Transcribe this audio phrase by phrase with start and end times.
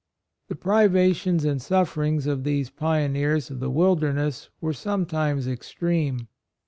[0.47, 6.27] The privations and sufferings of these pioneers of the wilderness were sometimes extreme.